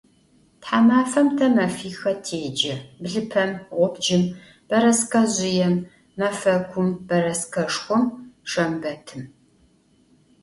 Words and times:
Themafem 0.63 1.27
te 1.37 1.45
mefixe 1.55 2.11
têce: 2.25 2.73
blıpem, 3.01 3.51
ğubcım, 3.79 4.23
bereskezjıêm, 4.69 5.75
mefekum, 6.19 6.89
bereskeşşxom, 7.07 8.03
şşembetım. 8.49 9.23